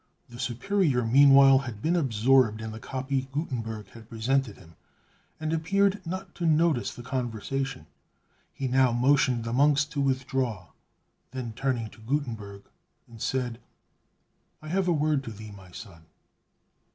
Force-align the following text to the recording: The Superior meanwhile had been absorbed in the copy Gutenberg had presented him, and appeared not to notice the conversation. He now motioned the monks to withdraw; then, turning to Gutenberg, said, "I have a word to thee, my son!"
The 0.29 0.39
Superior 0.39 1.05
meanwhile 1.05 1.59
had 1.59 1.79
been 1.79 1.95
absorbed 1.95 2.59
in 2.59 2.71
the 2.71 2.79
copy 2.79 3.29
Gutenberg 3.31 3.89
had 3.89 4.09
presented 4.09 4.57
him, 4.57 4.75
and 5.39 5.53
appeared 5.53 6.01
not 6.07 6.33
to 6.33 6.47
notice 6.47 6.91
the 6.91 7.03
conversation. 7.03 7.85
He 8.51 8.67
now 8.67 8.93
motioned 8.93 9.43
the 9.43 9.53
monks 9.53 9.85
to 9.85 10.01
withdraw; 10.01 10.69
then, 11.29 11.53
turning 11.53 11.87
to 11.91 12.01
Gutenberg, 12.01 12.63
said, 13.17 13.59
"I 14.59 14.69
have 14.69 14.87
a 14.87 14.91
word 14.91 15.23
to 15.25 15.31
thee, 15.31 15.51
my 15.51 15.69
son!" 15.69 16.03